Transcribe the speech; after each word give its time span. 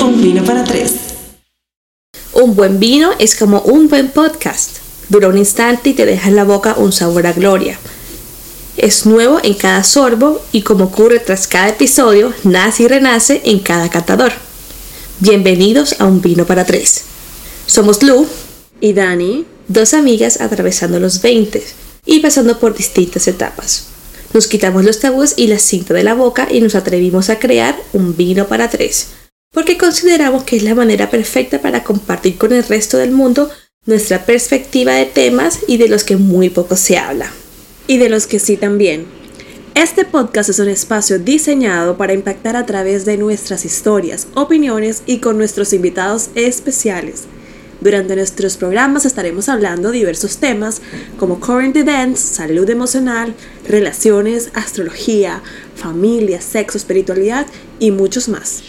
Un 0.00 0.22
vino 0.22 0.44
para 0.44 0.62
tres. 0.64 0.92
Un 2.32 2.54
buen 2.54 2.78
vino 2.78 3.10
es 3.18 3.34
como 3.34 3.60
un 3.62 3.88
buen 3.88 4.08
podcast. 4.10 4.78
Dura 5.08 5.28
un 5.28 5.38
instante 5.38 5.90
y 5.90 5.94
te 5.94 6.06
deja 6.06 6.28
en 6.28 6.36
la 6.36 6.44
boca 6.44 6.74
un 6.76 6.92
sabor 6.92 7.26
a 7.26 7.32
gloria. 7.32 7.78
Es 8.76 9.06
nuevo 9.06 9.40
en 9.42 9.54
cada 9.54 9.82
sorbo 9.82 10.40
y 10.52 10.62
como 10.62 10.84
ocurre 10.84 11.18
tras 11.18 11.46
cada 11.48 11.68
episodio, 11.70 12.32
nace 12.44 12.84
y 12.84 12.88
renace 12.88 13.40
en 13.44 13.60
cada 13.60 13.88
catador. 13.88 14.45
Bienvenidos 15.18 15.98
a 15.98 16.04
Un 16.04 16.20
vino 16.20 16.44
para 16.44 16.66
tres. 16.66 17.04
Somos 17.66 18.02
Lu 18.02 18.26
Y 18.82 18.92
Dani, 18.92 19.46
dos 19.66 19.94
amigas 19.94 20.42
atravesando 20.42 21.00
los 21.00 21.22
20 21.22 21.64
y 22.04 22.20
pasando 22.20 22.60
por 22.60 22.76
distintas 22.76 23.26
etapas. 23.26 23.86
Nos 24.34 24.46
quitamos 24.46 24.84
los 24.84 25.00
tabús 25.00 25.32
y 25.38 25.46
la 25.46 25.58
cinta 25.58 25.94
de 25.94 26.04
la 26.04 26.12
boca 26.12 26.48
y 26.50 26.60
nos 26.60 26.74
atrevimos 26.74 27.30
a 27.30 27.38
crear 27.38 27.78
un 27.94 28.14
vino 28.14 28.46
para 28.46 28.68
tres, 28.68 29.06
porque 29.54 29.78
consideramos 29.78 30.44
que 30.44 30.56
es 30.56 30.62
la 30.62 30.74
manera 30.74 31.08
perfecta 31.08 31.62
para 31.62 31.82
compartir 31.82 32.36
con 32.36 32.52
el 32.52 32.64
resto 32.64 32.98
del 32.98 33.12
mundo 33.12 33.48
nuestra 33.86 34.26
perspectiva 34.26 34.92
de 34.96 35.06
temas 35.06 35.60
y 35.66 35.78
de 35.78 35.88
los 35.88 36.04
que 36.04 36.18
muy 36.18 36.50
poco 36.50 36.76
se 36.76 36.98
habla. 36.98 37.32
y 37.88 37.96
de 37.98 38.10
los 38.10 38.26
que 38.26 38.38
sí 38.38 38.58
también. 38.58 39.06
Este 39.76 40.06
podcast 40.06 40.48
es 40.48 40.58
un 40.58 40.68
espacio 40.68 41.18
diseñado 41.18 41.98
para 41.98 42.14
impactar 42.14 42.56
a 42.56 42.64
través 42.64 43.04
de 43.04 43.18
nuestras 43.18 43.66
historias, 43.66 44.26
opiniones 44.34 45.02
y 45.04 45.18
con 45.18 45.36
nuestros 45.36 45.74
invitados 45.74 46.30
especiales. 46.34 47.24
Durante 47.82 48.16
nuestros 48.16 48.56
programas 48.56 49.04
estaremos 49.04 49.50
hablando 49.50 49.90
diversos 49.90 50.38
temas 50.38 50.80
como 51.18 51.40
current 51.40 51.76
events, 51.76 52.20
salud 52.20 52.70
emocional, 52.70 53.34
relaciones, 53.68 54.48
astrología, 54.54 55.42
familia, 55.74 56.40
sexo, 56.40 56.78
espiritualidad 56.78 57.46
y 57.78 57.90
muchos 57.90 58.30
más. 58.30 58.62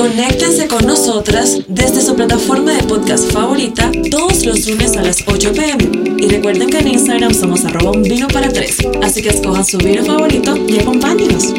Conéctense 0.00 0.66
con 0.66 0.86
nosotras 0.86 1.58
desde 1.68 2.00
su 2.00 2.16
plataforma 2.16 2.72
de 2.72 2.82
podcast 2.84 3.30
favorita 3.30 3.92
todos 4.10 4.46
los 4.46 4.66
lunes 4.66 4.96
a 4.96 5.02
las 5.02 5.22
8 5.26 5.52
pm. 5.52 6.16
Y 6.16 6.26
recuerden 6.26 6.70
que 6.70 6.78
en 6.78 6.88
Instagram 6.88 7.34
somos 7.34 7.66
arroba 7.66 7.90
un 7.90 8.02
vino 8.02 8.26
para 8.28 8.48
tres. 8.48 8.78
Así 9.02 9.20
que 9.20 9.28
escojan 9.28 9.62
su 9.66 9.76
vino 9.76 10.02
favorito 10.02 10.56
y 10.56 10.78
acompáñenos. 10.78 11.52